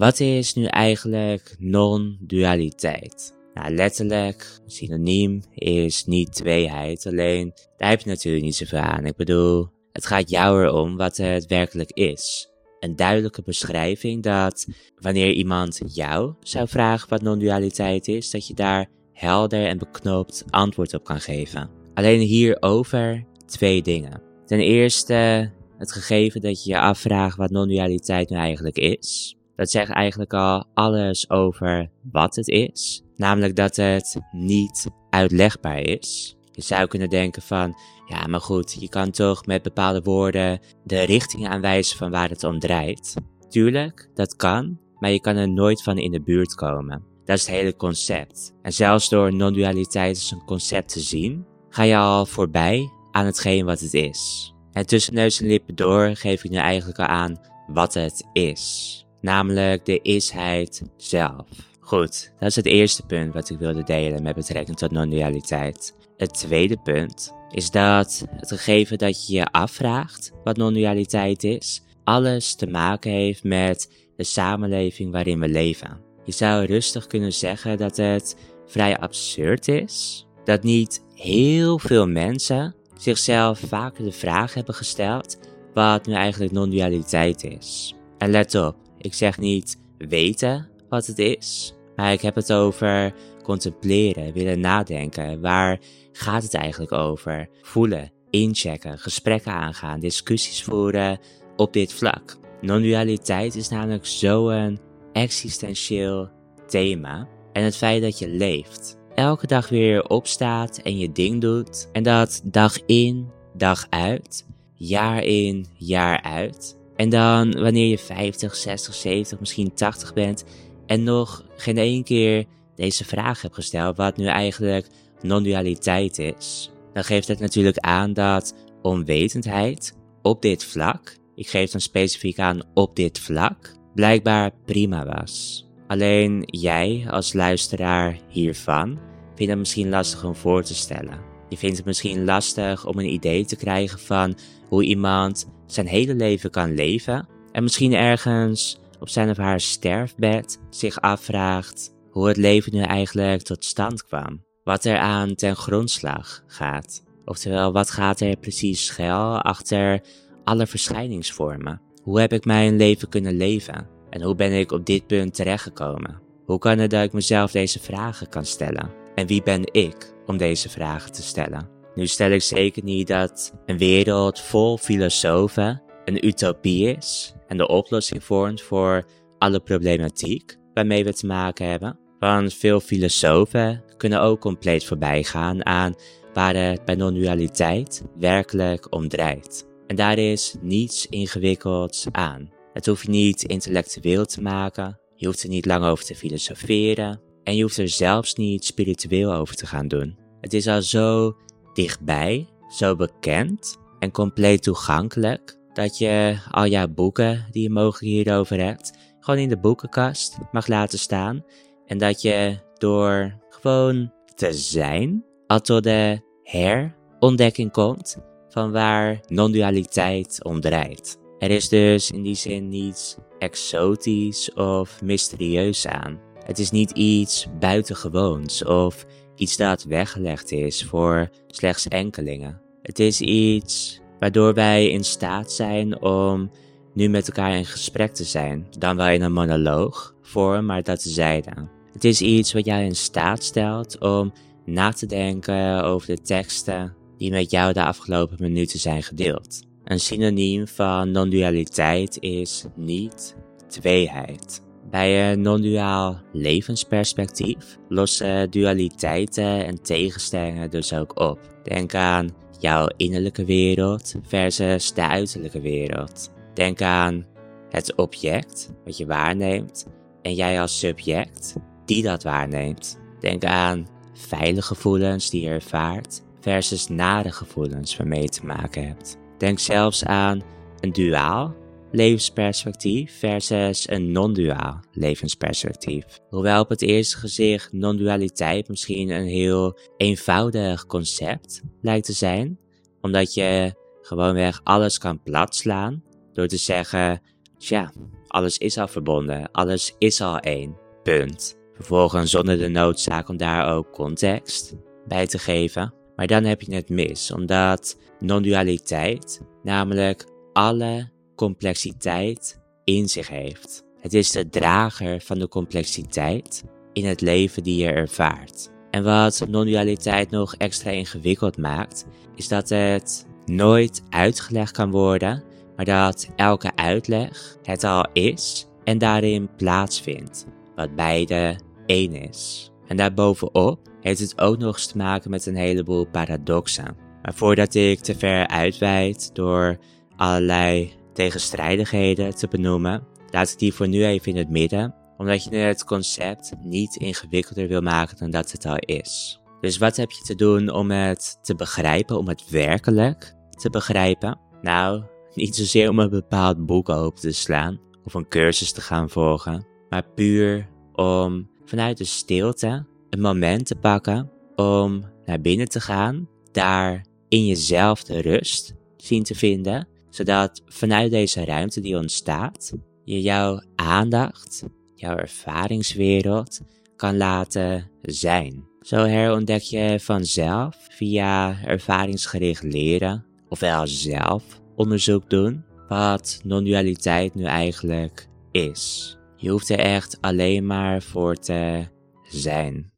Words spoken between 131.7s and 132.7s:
dan specifiek aan